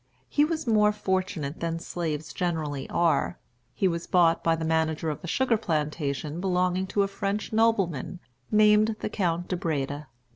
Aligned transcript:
He 0.27 0.43
was 0.43 0.65
more 0.65 0.91
fortunate 0.91 1.59
than 1.59 1.77
slaves 1.77 2.33
generally 2.33 2.89
are. 2.89 3.37
He 3.75 3.87
was 3.87 4.07
bought 4.07 4.43
by 4.43 4.55
the 4.55 4.65
manager 4.65 5.11
of 5.11 5.23
a 5.23 5.27
sugar 5.27 5.57
plantation 5.57 6.41
belonging 6.41 6.87
to 6.87 7.03
a 7.03 7.07
French 7.07 7.53
nobleman, 7.53 8.19
named 8.49 8.95
the 9.01 9.09
Count 9.09 9.47
de 9.47 9.55
Breda. 9.57 10.07